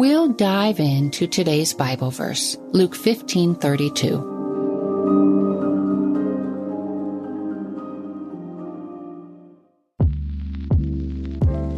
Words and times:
we'll 0.00 0.30
dive 0.30 0.80
into 0.80 1.26
today's 1.26 1.74
Bible 1.74 2.10
verse, 2.10 2.56
Luke 2.72 2.94
15 2.94 3.54
32. 3.54 4.28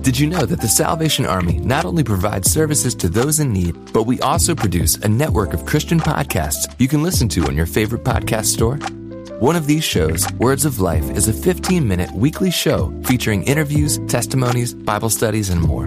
Did 0.03 0.19
you 0.21 0.29
know 0.29 0.47
that 0.47 0.61
the 0.61 0.69
Salvation 0.69 1.27
Army 1.27 1.59
not 1.59 1.85
only 1.85 2.05
provides 2.05 2.49
services 2.49 2.95
to 2.97 3.09
those 3.09 3.41
in 3.41 3.53
need, 3.53 3.75
but 3.93 4.05
we 4.05 4.21
also 4.21 4.55
produce 4.55 4.95
a 4.99 5.09
network 5.09 5.53
of 5.53 5.67
Christian 5.67 5.99
podcasts 5.99 6.73
you 6.79 6.87
can 6.87 7.03
listen 7.03 7.29
to 7.31 7.47
on 7.47 7.57
your 7.57 7.67
favorite 7.67 8.05
podcast 8.05 8.45
store? 8.45 8.77
One 9.41 9.57
of 9.57 9.67
these 9.67 9.83
shows, 9.83 10.33
Words 10.35 10.65
of 10.65 10.79
Life, 10.79 11.11
is 11.11 11.27
a 11.27 11.33
15 11.33 11.89
minute 11.89 12.13
weekly 12.13 12.53
show 12.53 12.95
featuring 13.03 13.43
interviews, 13.43 13.99
testimonies, 14.07 14.75
Bible 14.75 15.11
studies, 15.11 15.51
and 15.51 15.61
more. 15.61 15.87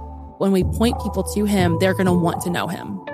When 0.41 0.51
we 0.51 0.63
point 0.63 0.99
people 1.03 1.21
to 1.35 1.45
him, 1.45 1.77
they're 1.77 1.93
going 1.93 2.07
to 2.07 2.13
want 2.13 2.41
to 2.41 2.49
know 2.49 2.65
him. 2.65 3.05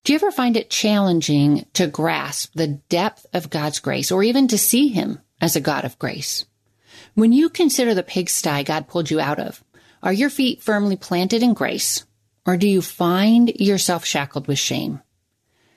Do 0.06 0.12
you 0.12 0.18
ever 0.18 0.30
find 0.30 0.56
it 0.56 0.70
challenging 0.70 1.66
to 1.72 1.88
grasp 1.88 2.52
the 2.54 2.68
depth 2.68 3.26
of 3.32 3.50
God's 3.50 3.80
grace 3.80 4.12
or 4.12 4.22
even 4.22 4.46
to 4.46 4.56
see 4.56 4.86
Him 4.86 5.18
as 5.40 5.56
a 5.56 5.60
God 5.60 5.84
of 5.84 5.98
grace? 5.98 6.44
When 7.14 7.32
you 7.32 7.48
consider 7.48 7.92
the 7.92 8.04
pigsty 8.04 8.62
God 8.62 8.86
pulled 8.86 9.10
you 9.10 9.18
out 9.18 9.40
of, 9.40 9.64
are 10.04 10.12
your 10.12 10.30
feet 10.30 10.62
firmly 10.62 10.94
planted 10.94 11.42
in 11.42 11.54
grace 11.54 12.04
or 12.46 12.56
do 12.56 12.68
you 12.68 12.82
find 12.82 13.48
yourself 13.56 14.04
shackled 14.04 14.46
with 14.46 14.60
shame? 14.60 15.02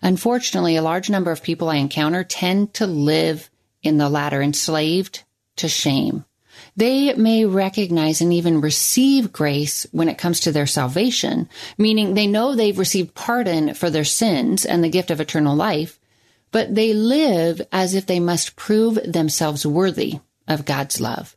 Unfortunately, 0.03 0.75
a 0.75 0.84
large 0.84 1.09
number 1.09 1.31
of 1.31 1.41
people 1.41 1.68
I 1.68 1.78
encounter 1.78 2.23
tend 2.23 2.75
to 2.75 2.85
live 2.85 3.50
in 3.81 3.97
the 3.97 4.09
latter, 4.09 4.44
enslaved 4.44 5.23
to 5.56 5.68
shame. 5.68 6.23
They 6.75 7.14
may 7.14 7.46
recognize 7.46 8.22
and 8.22 8.34
even 8.34 8.62
receive 8.62 9.34
grace 9.34 9.86
when 9.92 10.09
it 10.09 10.18
comes 10.18 10.40
to 10.42 10.52
their 10.52 10.68
salvation, 10.68 11.50
meaning 11.78 12.14
they 12.14 12.28
know 12.28 12.56
they've 12.56 12.78
received 12.78 13.16
pardon 13.16 13.74
for 13.74 13.90
their 13.90 14.03
sins 14.03 14.66
and 14.66 14.84
the 14.84 14.90
gift 14.90 15.12
of 15.12 15.19
eternal 15.19 15.56
life, 15.56 16.00
but 16.52 16.74
they 16.74 16.94
live 16.94 17.62
as 17.72 17.96
if 17.96 18.06
they 18.06 18.19
must 18.19 18.56
prove 18.56 19.00
themselves 19.03 19.66
worthy 19.66 20.19
of 20.48 20.66
God's 20.66 21.00
love, 21.00 21.36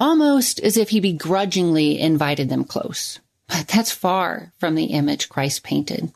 almost 0.00 0.60
as 0.60 0.76
if 0.76 0.90
he 0.90 1.00
begrudgingly 1.00 2.00
invited 2.00 2.48
them 2.48 2.64
close. 2.64 3.20
But 3.48 3.68
that's 3.68 3.92
far 3.92 4.52
from 4.58 4.74
the 4.74 4.86
image 4.86 5.28
Christ 5.28 5.62
painted. 5.62 6.12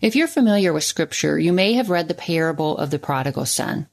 If 0.00 0.16
you're 0.16 0.28
familiar 0.28 0.72
with 0.72 0.84
scripture, 0.84 1.38
you 1.38 1.52
may 1.52 1.74
have 1.74 1.90
read 1.90 2.08
the 2.08 2.14
parable 2.14 2.76
of 2.76 2.90
the 2.90 2.98
prodigal 2.98 3.46
son. 3.46 3.88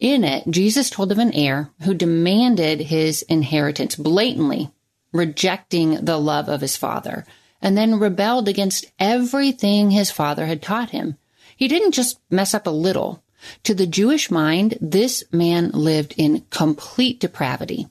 In 0.00 0.24
it, 0.24 0.50
Jesus 0.50 0.90
told 0.90 1.12
of 1.12 1.18
an 1.18 1.32
heir 1.32 1.70
who 1.82 1.94
demanded 1.94 2.80
his 2.80 3.22
inheritance 3.22 3.96
blatantly, 3.96 4.70
rejecting 5.12 6.04
the 6.04 6.18
love 6.18 6.48
of 6.48 6.60
his 6.60 6.76
father, 6.76 7.24
and 7.62 7.76
then 7.76 7.98
rebelled 7.98 8.48
against 8.48 8.86
everything 8.98 9.90
his 9.90 10.10
father 10.10 10.46
had 10.46 10.60
taught 10.60 10.90
him. 10.90 11.16
He 11.56 11.68
didn't 11.68 11.92
just 11.92 12.18
mess 12.30 12.54
up 12.54 12.66
a 12.66 12.70
little. 12.70 13.22
To 13.64 13.74
the 13.74 13.86
Jewish 13.86 14.30
mind, 14.30 14.76
this 14.80 15.22
man 15.30 15.70
lived 15.70 16.14
in 16.16 16.44
complete 16.50 17.20
depravity, 17.20 17.88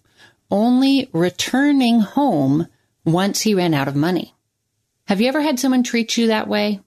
only 0.52 1.10
returning 1.14 2.02
home 2.02 2.68
once 3.06 3.42
he 3.42 3.56
ran 3.56 3.74
out 3.74 3.88
of 3.88 3.96
money. 3.96 4.34
Have 5.08 5.22
you 5.22 5.28
ever 5.28 5.42
had 5.42 5.60
someone 5.60 5.84
treat 5.84 6.18
you 6.18 6.28
that 6.28 6.48
way? 6.48 6.82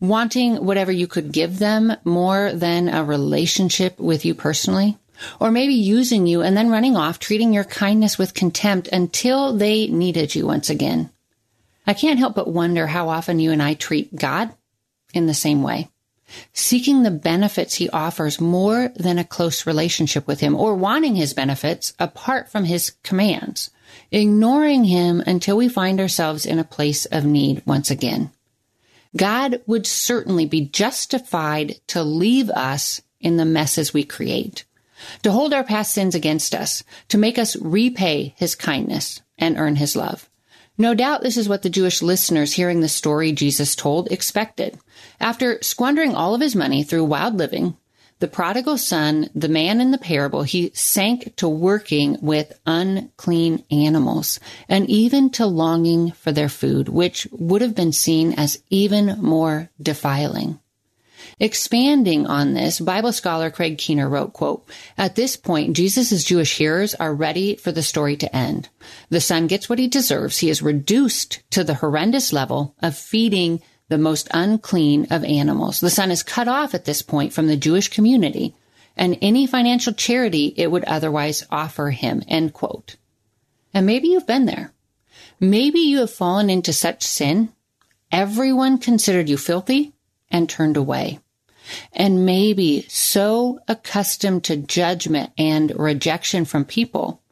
Wanting 0.00 0.64
whatever 0.64 0.90
you 0.90 1.06
could 1.06 1.32
give 1.32 1.58
them 1.58 1.92
more 2.04 2.52
than 2.52 2.88
a 2.88 3.04
relationship 3.04 3.98
with 3.98 4.24
you 4.24 4.34
personally? 4.34 4.98
Or 5.38 5.50
maybe 5.50 5.74
using 5.74 6.26
you 6.26 6.40
and 6.40 6.56
then 6.56 6.70
running 6.70 6.96
off, 6.96 7.18
treating 7.18 7.52
your 7.52 7.64
kindness 7.64 8.16
with 8.16 8.32
contempt 8.32 8.88
until 8.88 9.54
they 9.54 9.86
needed 9.86 10.34
you 10.34 10.46
once 10.46 10.70
again. 10.70 11.10
I 11.86 11.92
can't 11.92 12.18
help 12.18 12.34
but 12.34 12.48
wonder 12.48 12.86
how 12.86 13.08
often 13.08 13.38
you 13.38 13.52
and 13.52 13.62
I 13.62 13.74
treat 13.74 14.14
God 14.14 14.50
in 15.12 15.26
the 15.26 15.34
same 15.34 15.62
way, 15.62 15.90
seeking 16.52 17.02
the 17.02 17.10
benefits 17.10 17.74
he 17.74 17.90
offers 17.90 18.40
more 18.40 18.92
than 18.96 19.18
a 19.18 19.24
close 19.24 19.66
relationship 19.66 20.26
with 20.26 20.40
him 20.40 20.54
or 20.54 20.74
wanting 20.74 21.16
his 21.16 21.34
benefits 21.34 21.92
apart 21.98 22.50
from 22.50 22.64
his 22.64 22.92
commands, 23.02 23.70
ignoring 24.10 24.84
him 24.84 25.22
until 25.26 25.56
we 25.56 25.68
find 25.68 26.00
ourselves 26.00 26.46
in 26.46 26.58
a 26.58 26.64
place 26.64 27.04
of 27.06 27.24
need 27.24 27.62
once 27.66 27.90
again. 27.90 28.30
God 29.16 29.60
would 29.66 29.86
certainly 29.86 30.46
be 30.46 30.66
justified 30.66 31.80
to 31.88 32.02
leave 32.02 32.50
us 32.50 33.00
in 33.20 33.36
the 33.36 33.44
messes 33.44 33.92
we 33.92 34.04
create, 34.04 34.64
to 35.22 35.32
hold 35.32 35.52
our 35.52 35.64
past 35.64 35.92
sins 35.92 36.14
against 36.14 36.54
us, 36.54 36.82
to 37.08 37.18
make 37.18 37.38
us 37.38 37.56
repay 37.56 38.34
his 38.36 38.54
kindness 38.54 39.20
and 39.38 39.56
earn 39.58 39.76
his 39.76 39.96
love. 39.96 40.28
No 40.78 40.94
doubt 40.94 41.22
this 41.22 41.36
is 41.36 41.48
what 41.48 41.62
the 41.62 41.68
Jewish 41.68 42.00
listeners 42.00 42.54
hearing 42.54 42.80
the 42.80 42.88
story 42.88 43.32
Jesus 43.32 43.74
told 43.74 44.10
expected. 44.10 44.78
After 45.20 45.58
squandering 45.62 46.14
all 46.14 46.34
of 46.34 46.40
his 46.40 46.56
money 46.56 46.82
through 46.82 47.04
wild 47.04 47.36
living, 47.36 47.76
the 48.20 48.28
prodigal 48.28 48.78
son, 48.78 49.28
the 49.34 49.48
man 49.48 49.80
in 49.80 49.90
the 49.90 49.98
parable, 49.98 50.42
he 50.42 50.70
sank 50.74 51.34
to 51.36 51.48
working 51.48 52.18
with 52.20 52.58
unclean 52.66 53.64
animals 53.70 54.38
and 54.68 54.88
even 54.88 55.30
to 55.30 55.46
longing 55.46 56.12
for 56.12 56.30
their 56.30 56.48
food, 56.48 56.88
which 56.88 57.26
would 57.32 57.62
have 57.62 57.74
been 57.74 57.92
seen 57.92 58.34
as 58.34 58.62
even 58.68 59.18
more 59.20 59.70
defiling. 59.80 60.58
Expanding 61.38 62.26
on 62.26 62.52
this, 62.52 62.80
Bible 62.80 63.12
scholar 63.12 63.50
Craig 63.50 63.78
Keener 63.78 64.08
wrote, 64.08 64.34
quote, 64.34 64.68
At 64.98 65.16
this 65.16 65.36
point, 65.36 65.74
Jesus' 65.74 66.22
Jewish 66.22 66.58
hearers 66.58 66.94
are 66.94 67.14
ready 67.14 67.56
for 67.56 67.72
the 67.72 67.82
story 67.82 68.16
to 68.18 68.36
end. 68.36 68.68
The 69.08 69.22
son 69.22 69.46
gets 69.46 69.66
what 69.66 69.78
he 69.78 69.88
deserves. 69.88 70.38
He 70.38 70.50
is 70.50 70.60
reduced 70.60 71.42
to 71.50 71.64
the 71.64 71.74
horrendous 71.74 72.34
level 72.34 72.74
of 72.82 72.94
feeding 72.94 73.62
the 73.90 73.98
most 73.98 74.28
unclean 74.30 75.08
of 75.10 75.24
animals. 75.24 75.80
The 75.80 75.90
son 75.90 76.10
is 76.10 76.22
cut 76.22 76.48
off 76.48 76.74
at 76.74 76.84
this 76.84 77.02
point 77.02 77.32
from 77.32 77.48
the 77.48 77.56
Jewish 77.56 77.88
community 77.88 78.54
and 78.96 79.18
any 79.20 79.46
financial 79.46 79.92
charity 79.92 80.54
it 80.56 80.70
would 80.70 80.84
otherwise 80.84 81.44
offer 81.50 81.90
him. 81.90 82.22
End 82.28 82.52
quote. 82.52 82.96
And 83.74 83.86
maybe 83.86 84.08
you've 84.08 84.26
been 84.26 84.46
there. 84.46 84.72
Maybe 85.40 85.80
you 85.80 85.98
have 85.98 86.10
fallen 86.10 86.50
into 86.50 86.72
such 86.72 87.02
sin. 87.02 87.50
Everyone 88.12 88.78
considered 88.78 89.28
you 89.28 89.36
filthy 89.36 89.92
and 90.30 90.48
turned 90.48 90.76
away. 90.76 91.18
And 91.92 92.24
maybe 92.24 92.86
so 92.88 93.58
accustomed 93.66 94.44
to 94.44 94.56
judgment 94.56 95.32
and 95.36 95.72
rejection 95.76 96.44
from 96.44 96.64
people, 96.64 97.22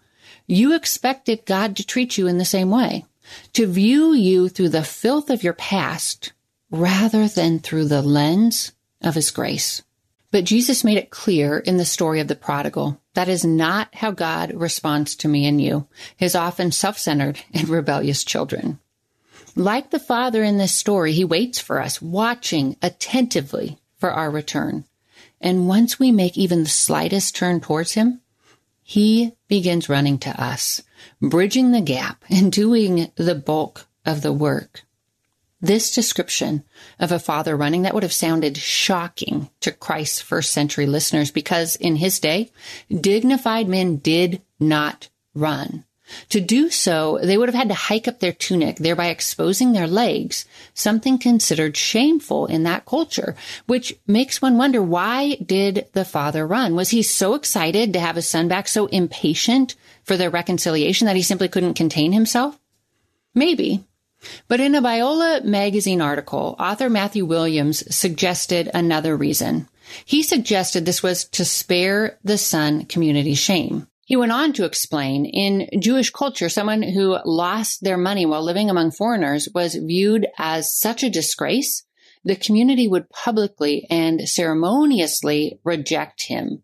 you 0.46 0.74
expected 0.74 1.46
God 1.46 1.76
to 1.76 1.86
treat 1.86 2.18
you 2.18 2.26
in 2.26 2.38
the 2.38 2.44
same 2.44 2.70
way, 2.70 3.04
to 3.52 3.66
view 3.66 4.12
you 4.12 4.48
through 4.48 4.70
the 4.70 4.84
filth 4.84 5.30
of 5.30 5.44
your 5.44 5.52
past 5.52 6.32
rather 6.70 7.28
than 7.28 7.58
through 7.58 7.86
the 7.86 8.02
lens 8.02 8.72
of 9.00 9.14
his 9.14 9.30
grace. 9.30 9.82
But 10.30 10.44
Jesus 10.44 10.84
made 10.84 10.98
it 10.98 11.10
clear 11.10 11.58
in 11.58 11.78
the 11.78 11.84
story 11.84 12.20
of 12.20 12.28
the 12.28 12.36
prodigal 12.36 13.00
That 13.14 13.28
is 13.28 13.44
not 13.44 13.94
how 13.94 14.12
God 14.12 14.54
responds 14.54 15.16
to 15.16 15.28
me 15.28 15.46
and 15.46 15.60
you, 15.60 15.88
his 16.16 16.36
often 16.36 16.70
self-centered 16.70 17.40
and 17.52 17.68
rebellious 17.68 18.22
children. 18.22 18.78
Like 19.56 19.90
the 19.90 19.98
father 19.98 20.44
in 20.44 20.58
this 20.58 20.72
story, 20.72 21.12
he 21.12 21.24
waits 21.24 21.58
for 21.58 21.80
us, 21.80 22.00
watching 22.00 22.76
attentively 22.80 23.78
for 23.96 24.12
our 24.12 24.30
return. 24.30 24.84
And 25.40 25.66
once 25.66 25.98
we 25.98 26.12
make 26.12 26.38
even 26.38 26.62
the 26.62 26.68
slightest 26.68 27.34
turn 27.34 27.60
towards 27.60 27.94
him, 27.94 28.20
he 28.84 29.32
begins 29.48 29.88
running 29.88 30.18
to 30.18 30.40
us, 30.40 30.82
bridging 31.20 31.72
the 31.72 31.80
gap 31.80 32.24
and 32.30 32.52
doing 32.52 33.10
the 33.16 33.34
bulk 33.34 33.86
of 34.06 34.22
the 34.22 34.32
work. 34.32 34.84
This 35.60 35.92
description 35.92 36.62
of 37.00 37.10
a 37.10 37.18
father 37.18 37.56
running, 37.56 37.82
that 37.82 37.94
would 37.94 38.04
have 38.04 38.12
sounded 38.12 38.56
shocking 38.56 39.50
to 39.60 39.72
Christ's 39.72 40.20
first 40.20 40.52
century 40.52 40.86
listeners 40.86 41.32
because 41.32 41.74
in 41.74 41.96
his 41.96 42.20
day, 42.20 42.52
dignified 42.88 43.68
men 43.68 43.96
did 43.96 44.40
not 44.60 45.08
run. 45.34 45.84
To 46.30 46.40
do 46.40 46.70
so, 46.70 47.18
they 47.22 47.36
would 47.36 47.48
have 47.48 47.56
had 47.56 47.68
to 47.68 47.74
hike 47.74 48.08
up 48.08 48.20
their 48.20 48.32
tunic, 48.32 48.76
thereby 48.76 49.08
exposing 49.08 49.72
their 49.72 49.86
legs, 49.86 50.46
something 50.74 51.18
considered 51.18 51.76
shameful 51.76 52.46
in 52.46 52.62
that 52.62 52.86
culture, 52.86 53.36
which 53.66 53.94
makes 54.06 54.40
one 54.40 54.56
wonder 54.56 54.82
why 54.82 55.36
did 55.44 55.86
the 55.92 56.04
father 56.04 56.46
run? 56.46 56.74
Was 56.74 56.90
he 56.90 57.02
so 57.02 57.34
excited 57.34 57.92
to 57.92 58.00
have 58.00 58.16
his 58.16 58.28
son 58.28 58.48
back, 58.48 58.68
so 58.68 58.86
impatient 58.86 59.74
for 60.04 60.16
their 60.16 60.30
reconciliation 60.30 61.06
that 61.06 61.16
he 61.16 61.22
simply 61.22 61.48
couldn't 61.48 61.74
contain 61.74 62.12
himself? 62.12 62.58
Maybe, 63.34 63.84
but 64.48 64.60
in 64.60 64.74
a 64.74 64.82
Biola 64.82 65.44
magazine 65.44 66.00
article, 66.00 66.56
author 66.58 66.90
Matthew 66.90 67.24
Williams 67.24 67.84
suggested 67.94 68.70
another 68.74 69.16
reason. 69.16 69.68
He 70.04 70.22
suggested 70.22 70.84
this 70.84 71.02
was 71.02 71.24
to 71.30 71.44
spare 71.44 72.18
the 72.22 72.38
son 72.38 72.84
community 72.84 73.34
shame. 73.34 73.86
He 74.04 74.16
went 74.16 74.32
on 74.32 74.54
to 74.54 74.64
explain 74.64 75.26
in 75.26 75.68
Jewish 75.80 76.10
culture, 76.10 76.48
someone 76.48 76.82
who 76.82 77.18
lost 77.26 77.84
their 77.84 77.98
money 77.98 78.24
while 78.24 78.42
living 78.42 78.70
among 78.70 78.92
foreigners 78.92 79.48
was 79.54 79.74
viewed 79.74 80.26
as 80.38 80.74
such 80.74 81.02
a 81.02 81.10
disgrace. 81.10 81.84
The 82.24 82.34
community 82.34 82.88
would 82.88 83.10
publicly 83.10 83.86
and 83.90 84.26
ceremoniously 84.26 85.60
reject 85.62 86.24
him. 86.24 86.62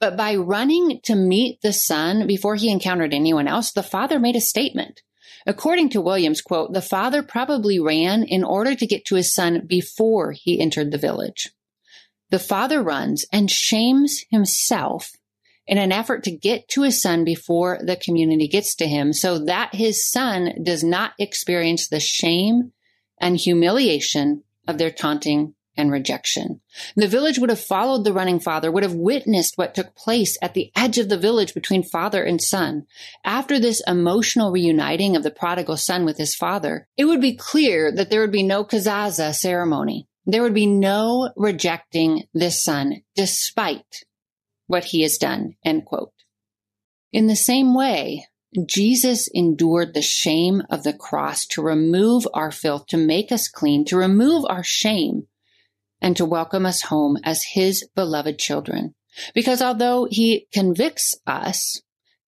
But 0.00 0.16
by 0.16 0.36
running 0.36 1.00
to 1.04 1.14
meet 1.14 1.62
the 1.62 1.72
son 1.72 2.26
before 2.26 2.56
he 2.56 2.70
encountered 2.70 3.14
anyone 3.14 3.48
else, 3.48 3.72
the 3.72 3.82
father 3.82 4.18
made 4.18 4.36
a 4.36 4.40
statement. 4.40 5.02
According 5.46 5.90
to 5.90 6.00
Williams, 6.00 6.40
quote, 6.40 6.72
the 6.72 6.82
father 6.82 7.22
probably 7.22 7.78
ran 7.78 8.24
in 8.24 8.44
order 8.44 8.74
to 8.74 8.86
get 8.86 9.04
to 9.06 9.16
his 9.16 9.34
son 9.34 9.66
before 9.66 10.32
he 10.32 10.60
entered 10.60 10.90
the 10.90 10.98
village. 10.98 11.50
The 12.30 12.38
father 12.38 12.82
runs 12.82 13.26
and 13.32 13.50
shames 13.50 14.24
himself 14.30 15.12
in 15.66 15.78
an 15.78 15.92
effort 15.92 16.24
to 16.24 16.30
get 16.30 16.68
to 16.68 16.82
his 16.82 17.00
son 17.00 17.24
before 17.24 17.78
the 17.84 17.96
community 17.96 18.48
gets 18.48 18.74
to 18.76 18.86
him 18.86 19.12
so 19.12 19.38
that 19.44 19.74
his 19.74 20.08
son 20.10 20.54
does 20.62 20.82
not 20.82 21.12
experience 21.18 21.88
the 21.88 22.00
shame 22.00 22.72
and 23.20 23.36
humiliation 23.36 24.42
of 24.66 24.78
their 24.78 24.90
taunting 24.90 25.54
and 25.76 25.90
rejection. 25.90 26.60
The 26.96 27.08
village 27.08 27.38
would 27.38 27.50
have 27.50 27.60
followed 27.60 28.04
the 28.04 28.12
running 28.12 28.40
father, 28.40 28.70
would 28.70 28.82
have 28.82 28.94
witnessed 28.94 29.56
what 29.56 29.74
took 29.74 29.94
place 29.94 30.36
at 30.42 30.54
the 30.54 30.70
edge 30.76 30.98
of 30.98 31.08
the 31.08 31.18
village 31.18 31.54
between 31.54 31.82
father 31.82 32.22
and 32.22 32.40
son. 32.40 32.86
After 33.24 33.58
this 33.58 33.82
emotional 33.86 34.50
reuniting 34.50 35.16
of 35.16 35.22
the 35.22 35.30
prodigal 35.30 35.76
son 35.76 36.04
with 36.04 36.18
his 36.18 36.34
father, 36.34 36.88
it 36.96 37.06
would 37.06 37.20
be 37.20 37.36
clear 37.36 37.92
that 37.92 38.10
there 38.10 38.20
would 38.20 38.32
be 38.32 38.42
no 38.42 38.64
kezazah 38.64 39.34
ceremony. 39.34 40.08
There 40.24 40.42
would 40.42 40.54
be 40.54 40.66
no 40.66 41.30
rejecting 41.36 42.24
this 42.32 42.62
son 42.62 43.02
despite 43.14 44.04
what 44.66 44.84
he 44.84 45.02
has 45.02 45.16
done. 45.16 45.56
End 45.64 45.84
quote. 45.84 46.12
In 47.12 47.26
the 47.26 47.36
same 47.36 47.74
way, 47.74 48.26
Jesus 48.66 49.28
endured 49.28 49.94
the 49.94 50.02
shame 50.02 50.62
of 50.70 50.82
the 50.82 50.92
cross 50.92 51.46
to 51.46 51.62
remove 51.62 52.28
our 52.34 52.50
filth, 52.50 52.86
to 52.88 52.96
make 52.96 53.32
us 53.32 53.48
clean, 53.48 53.84
to 53.86 53.96
remove 53.96 54.44
our 54.48 54.62
shame 54.62 55.26
and 56.02 56.16
to 56.16 56.26
welcome 56.26 56.66
us 56.66 56.82
home 56.82 57.16
as 57.24 57.44
his 57.44 57.88
beloved 57.94 58.38
children. 58.38 58.94
Because 59.34 59.62
although 59.62 60.06
he 60.10 60.48
convicts 60.52 61.14
us 61.26 61.80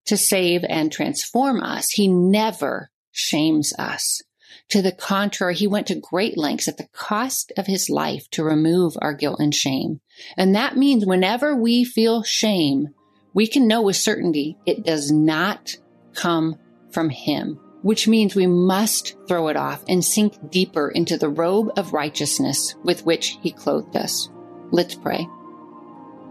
to 0.05 0.17
save 0.17 0.63
and 0.67 0.91
transform 0.91 1.61
us, 1.61 1.89
he 1.91 2.07
never 2.07 2.89
shames 3.11 3.73
us. 3.77 4.21
To 4.69 4.81
the 4.81 4.91
contrary, 4.91 5.53
he 5.53 5.67
went 5.67 5.87
to 5.87 5.95
great 5.95 6.37
lengths 6.37 6.67
at 6.67 6.77
the 6.77 6.87
cost 6.93 7.51
of 7.57 7.67
his 7.67 7.89
life 7.89 8.27
to 8.31 8.43
remove 8.43 8.97
our 9.01 9.13
guilt 9.13 9.39
and 9.39 9.53
shame. 9.53 9.99
And 10.37 10.55
that 10.55 10.77
means 10.77 11.05
whenever 11.05 11.55
we 11.55 11.83
feel 11.83 12.23
shame, 12.23 12.89
we 13.33 13.47
can 13.47 13.67
know 13.67 13.81
with 13.81 13.97
certainty 13.97 14.57
it 14.65 14.83
does 14.83 15.11
not 15.11 15.75
come 16.13 16.55
from 16.91 17.09
him 17.09 17.59
which 17.85 18.07
means 18.07 18.33
we 18.33 18.47
must 18.47 19.15
throw 19.27 19.47
it 19.47 19.55
off 19.55 19.83
and 19.87 20.03
sink 20.03 20.49
deeper 20.49 20.89
into 20.89 21.19
the 21.19 21.29
robe 21.29 21.69
of 21.77 21.93
righteousness 21.93 22.73
with 22.83 23.05
which 23.05 23.37
he 23.43 23.51
clothed 23.51 23.95
us. 23.95 24.27
Let's 24.71 24.95
pray. 24.95 25.27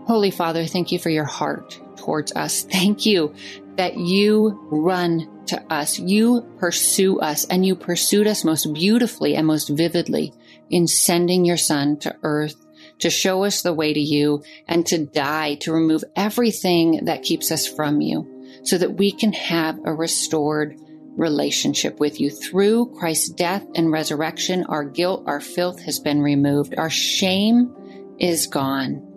Holy 0.05 0.33
Father, 0.33 0.67
thank 0.67 0.91
you 0.91 0.99
for 0.99 1.11
your 1.11 1.25
heart 1.25 1.81
towards 1.97 2.33
us. 2.35 2.65
Thank 2.65 3.07
you 3.07 3.37
that 3.77 3.97
you 3.97 4.67
run 4.69 5.45
to 5.47 5.73
us. 5.73 5.97
You 5.97 6.41
pursue 6.59 7.21
us 7.21 7.45
and 7.45 7.65
you 7.65 7.77
pursued 7.77 8.27
us 8.27 8.43
most 8.43 8.75
beautifully 8.75 9.37
and 9.37 9.47
most 9.47 9.69
vividly 9.69 10.33
in 10.71 10.89
sending 10.89 11.45
your 11.45 11.57
son 11.57 12.01
to 12.01 12.17
earth 12.25 12.57
to 12.99 13.11
show 13.11 13.45
us 13.45 13.63
the 13.63 13.73
way 13.73 13.95
to 13.95 14.01
you 14.01 14.43
and 14.67 14.85
to 14.87 15.07
die 15.07 15.55
to 15.61 15.73
remove 15.73 16.03
everything 16.17 17.05
that 17.05 17.23
keeps 17.23 17.53
us 17.53 17.65
from 17.65 18.01
you 18.01 18.51
so 18.65 18.77
that 18.77 18.97
we 18.97 19.13
can 19.13 19.33
have 19.33 19.79
a 19.85 19.95
restored 19.95 20.81
relationship 21.17 22.01
with 22.01 22.21
you. 22.21 22.31
Through 22.31 22.95
Christ's 22.99 23.31
death 23.31 23.65
and 23.75 23.91
resurrection, 23.91 24.65
our 24.65 24.85
guilt, 24.85 25.25
our 25.27 25.41
filth 25.41 25.81
has 25.83 26.01
been 26.01 26.21
removed. 26.21 26.75
Our 26.77 26.91
shame 26.91 27.75
is 28.19 28.47
gone. 28.47 29.11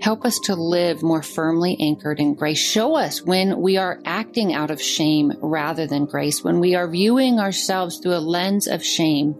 Help 0.00 0.24
us 0.24 0.38
to 0.40 0.54
live 0.54 1.02
more 1.02 1.22
firmly 1.22 1.76
anchored 1.80 2.20
in 2.20 2.34
grace. 2.34 2.58
Show 2.58 2.96
us 2.96 3.22
when 3.22 3.60
we 3.60 3.76
are 3.76 4.00
acting 4.04 4.52
out 4.52 4.70
of 4.70 4.82
shame 4.82 5.32
rather 5.40 5.86
than 5.86 6.04
grace, 6.04 6.42
when 6.42 6.60
we 6.60 6.74
are 6.74 6.88
viewing 6.88 7.38
ourselves 7.38 7.98
through 7.98 8.16
a 8.16 8.18
lens 8.18 8.66
of 8.66 8.84
shame 8.84 9.34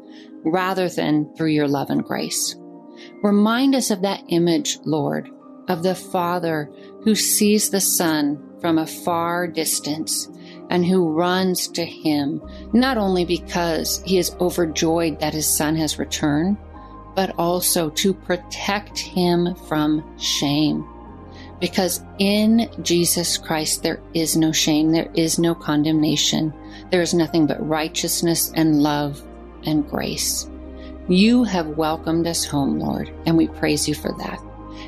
rather 0.45 0.89
than 0.89 1.35
through 1.37 1.51
your 1.51 1.69
love 1.69 1.91
and 1.91 2.05
grace. 2.05 2.55
Remind 3.23 3.75
us 3.75 3.91
of 3.91 4.03
that 4.03 4.23
image, 4.29 4.79
Lord, 4.85 5.29
of 5.69 5.83
the 5.83 5.95
Father 5.95 6.71
who 7.03 7.15
sees 7.15 7.71
the 7.71 7.81
Son 7.81 8.41
from 8.61 8.79
a 8.79 8.87
far 8.87 9.47
distance 9.47 10.29
and 10.71 10.85
who 10.85 11.13
runs 11.13 11.69
to 11.69 11.85
him, 11.85 12.43
not 12.73 12.99
only 12.99 13.25
because 13.25 14.03
he 14.05 14.19
is 14.19 14.35
overjoyed 14.41 15.21
that 15.21 15.35
his 15.35 15.49
son 15.49 15.77
has 15.77 15.99
returned, 15.99 16.57
but 17.15 17.35
also 17.39 17.91
to 17.91 18.13
protect 18.13 18.99
him 18.99 19.55
from 19.69 20.19
shame. 20.19 20.87
Because 21.61 22.03
in 22.19 22.69
Jesus 22.83 23.39
Christ 23.39 23.83
there 23.83 24.01
is 24.13 24.37
no 24.37 24.53
shame, 24.53 24.91
there 24.91 25.11
is 25.15 25.39
no 25.39 25.55
condemnation, 25.55 26.53
there 26.91 27.03
is 27.03 27.15
nothing 27.15 27.47
but 27.47 27.67
righteousness 27.67 28.53
and 28.55 28.83
love 28.83 29.23
and 29.65 29.89
grace. 29.89 30.51
You 31.09 31.45
have 31.45 31.79
welcomed 31.79 32.27
us 32.27 32.45
home, 32.45 32.79
Lord, 32.79 33.13
and 33.27 33.37
we 33.37 33.49
praise 33.49 33.89
you 33.89 33.95
for 33.95 34.13
that. 34.19 34.41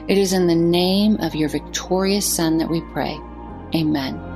It 0.09 0.19
is 0.19 0.33
in 0.33 0.47
the 0.47 0.55
name 0.55 1.17
of 1.21 1.35
your 1.35 1.49
victorious 1.49 2.27
Son 2.27 2.59
that 2.59 2.71
we 2.71 2.81
pray. 2.93 3.19
Amen. 3.75 4.36